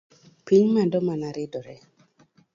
[0.45, 1.75] Piny medo mana ridore